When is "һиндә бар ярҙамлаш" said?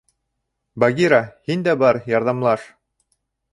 1.51-2.67